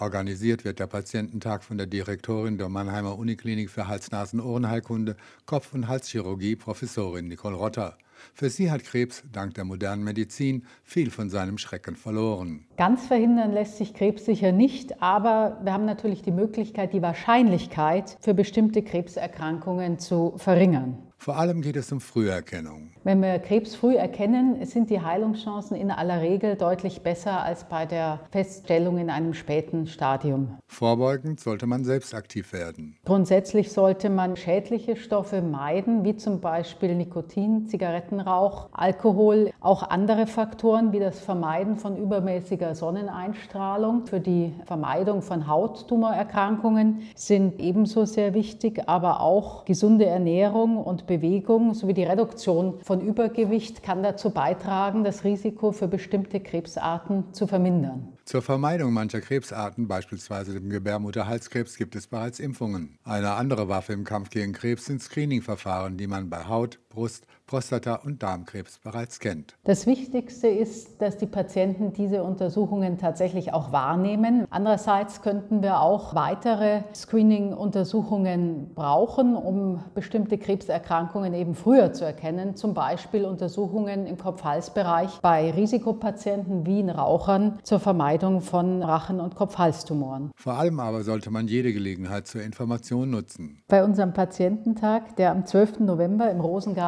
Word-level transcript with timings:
Organisiert 0.00 0.64
wird 0.64 0.78
der 0.78 0.86
Patiententag 0.86 1.62
von 1.62 1.76
der 1.76 1.86
Direktorin 1.86 2.56
der 2.56 2.70
Mannheimer 2.70 3.18
Uniklinik 3.18 3.68
für 3.68 3.86
Hals-Nasen-Ohrenheilkunde, 3.86 5.14
Kopf- 5.44 5.74
und 5.74 5.88
Halschirurgie, 5.88 6.56
Professorin 6.56 7.28
Nicole 7.28 7.56
Rotter. 7.56 7.98
Für 8.34 8.50
sie 8.50 8.70
hat 8.70 8.84
Krebs 8.84 9.22
dank 9.32 9.54
der 9.54 9.64
modernen 9.64 10.04
Medizin 10.04 10.64
viel 10.82 11.10
von 11.10 11.30
seinem 11.30 11.58
Schrecken 11.58 11.96
verloren. 11.96 12.66
Ganz 12.76 13.06
verhindern 13.06 13.52
lässt 13.52 13.76
sich 13.76 13.94
Krebs 13.94 14.24
sicher 14.24 14.52
nicht, 14.52 15.02
aber 15.02 15.60
wir 15.62 15.72
haben 15.72 15.84
natürlich 15.84 16.22
die 16.22 16.32
Möglichkeit, 16.32 16.92
die 16.92 17.02
Wahrscheinlichkeit 17.02 18.16
für 18.20 18.34
bestimmte 18.34 18.82
Krebserkrankungen 18.82 19.98
zu 19.98 20.34
verringern. 20.36 20.98
Vor 21.22 21.36
allem 21.36 21.60
geht 21.60 21.76
es 21.76 21.92
um 21.92 22.00
Früherkennung. 22.00 22.92
Wenn 23.04 23.20
wir 23.20 23.38
Krebs 23.40 23.74
früh 23.74 23.94
erkennen, 23.94 24.64
sind 24.64 24.88
die 24.88 25.02
Heilungschancen 25.02 25.76
in 25.76 25.90
aller 25.90 26.22
Regel 26.22 26.56
deutlich 26.56 27.02
besser 27.02 27.42
als 27.42 27.64
bei 27.64 27.84
der 27.84 28.20
Feststellung 28.30 28.96
in 28.96 29.10
einem 29.10 29.34
späten 29.34 29.86
Stadium. 29.86 30.56
Vorbeugend 30.66 31.38
sollte 31.38 31.66
man 31.66 31.84
selbst 31.84 32.14
aktiv 32.14 32.54
werden. 32.54 32.96
Grundsätzlich 33.04 33.70
sollte 33.70 34.08
man 34.08 34.34
schädliche 34.34 34.96
Stoffe 34.96 35.42
meiden, 35.42 36.04
wie 36.06 36.16
zum 36.16 36.40
Beispiel 36.40 36.94
Nikotin, 36.94 37.66
Zigarettenrauch, 38.10 38.68
Alkohol, 38.72 39.52
auch 39.60 39.88
andere 39.88 40.26
Faktoren 40.26 40.92
wie 40.92 40.98
das 40.98 41.20
Vermeiden 41.20 41.76
von 41.76 41.96
übermäßiger 41.96 42.74
Sonneneinstrahlung 42.74 44.06
für 44.06 44.20
die 44.20 44.52
Vermeidung 44.66 45.22
von 45.22 45.46
Hauttumorerkrankungen 45.46 47.02
sind 47.14 47.60
ebenso 47.60 48.04
sehr 48.04 48.34
wichtig, 48.34 48.88
aber 48.88 49.20
auch 49.20 49.64
gesunde 49.64 50.06
Ernährung 50.06 50.78
und 50.78 51.06
Bewegung 51.06 51.74
sowie 51.74 51.94
die 51.94 52.04
Reduktion 52.04 52.80
von 52.82 53.00
Übergewicht 53.00 53.82
kann 53.82 54.02
dazu 54.02 54.30
beitragen, 54.30 55.04
das 55.04 55.24
Risiko 55.24 55.72
für 55.72 55.88
bestimmte 55.88 56.40
Krebsarten 56.40 57.32
zu 57.32 57.46
vermindern. 57.46 58.08
Zur 58.24 58.42
Vermeidung 58.42 58.92
mancher 58.92 59.20
Krebsarten, 59.20 59.88
beispielsweise 59.88 60.52
dem 60.52 60.70
Gebärmutterhalskrebs, 60.70 61.76
gibt 61.76 61.96
es 61.96 62.06
bereits 62.06 62.38
Impfungen. 62.38 62.96
Eine 63.02 63.32
andere 63.32 63.68
Waffe 63.68 63.92
im 63.92 64.04
Kampf 64.04 64.30
gegen 64.30 64.52
Krebs 64.52 64.86
sind 64.86 65.02
Screening-Verfahren, 65.02 65.96
die 65.96 66.06
man 66.06 66.30
bei 66.30 66.46
Haut, 66.46 66.78
Brust, 66.90 67.24
Prostata- 67.46 68.00
und 68.04 68.20
Darmkrebs 68.20 68.78
bereits 68.78 69.20
kennt. 69.20 69.54
Das 69.62 69.86
Wichtigste 69.86 70.48
ist, 70.48 71.00
dass 71.00 71.16
die 71.16 71.26
Patienten 71.26 71.92
diese 71.92 72.24
Untersuchungen 72.24 72.98
tatsächlich 72.98 73.52
auch 73.52 73.70
wahrnehmen. 73.70 74.44
Andererseits 74.50 75.22
könnten 75.22 75.62
wir 75.62 75.80
auch 75.80 76.16
weitere 76.16 76.82
Screening-Untersuchungen 76.92 78.72
brauchen, 78.74 79.36
um 79.36 79.84
bestimmte 79.94 80.36
Krebserkrankungen 80.36 81.32
eben 81.32 81.54
früher 81.54 81.92
zu 81.92 82.04
erkennen. 82.04 82.56
Zum 82.56 82.74
Beispiel 82.74 83.24
Untersuchungen 83.24 84.06
im 84.06 84.18
Kopf-Hals-Bereich 84.18 85.20
bei 85.20 85.52
Risikopatienten 85.52 86.66
wie 86.66 86.80
in 86.80 86.90
Rauchern 86.90 87.60
zur 87.62 87.78
Vermeidung 87.78 88.40
von 88.40 88.82
Rachen- 88.82 89.20
und 89.20 89.36
Kopf-Hals-Tumoren. 89.36 90.32
Vor 90.36 90.54
allem 90.54 90.80
aber 90.80 91.04
sollte 91.04 91.30
man 91.30 91.46
jede 91.46 91.72
Gelegenheit 91.72 92.26
zur 92.26 92.42
Information 92.42 93.10
nutzen. 93.10 93.62
Bei 93.68 93.84
unserem 93.84 94.12
Patiententag, 94.12 95.14
der 95.14 95.30
am 95.30 95.46
12. 95.46 95.80
November 95.80 96.28
im 96.30 96.40
Rosengarten 96.40 96.79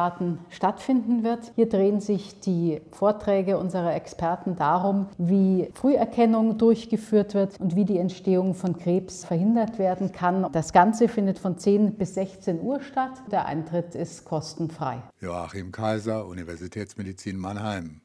stattfinden 0.49 1.23
wird. 1.23 1.51
Hier 1.55 1.69
drehen 1.69 1.99
sich 1.99 2.39
die 2.39 2.81
Vorträge 2.91 3.57
unserer 3.57 3.95
Experten 3.95 4.55
darum, 4.55 5.07
wie 5.17 5.69
Früherkennung 5.73 6.57
durchgeführt 6.57 7.33
wird 7.33 7.59
und 7.59 7.75
wie 7.75 7.85
die 7.85 7.97
Entstehung 7.97 8.55
von 8.55 8.77
Krebs 8.77 9.25
verhindert 9.25 9.79
werden 9.79 10.11
kann. 10.11 10.47
Das 10.51 10.73
Ganze 10.73 11.07
findet 11.07 11.39
von 11.39 11.57
10 11.57 11.95
bis 11.95 12.15
16 12.15 12.61
Uhr 12.61 12.81
statt. 12.81 13.11
Der 13.31 13.45
Eintritt 13.45 13.95
ist 13.95 14.25
kostenfrei. 14.25 15.01
Joachim 15.19 15.71
Kaiser, 15.71 16.27
Universitätsmedizin 16.27 17.37
Mannheim. 17.37 18.01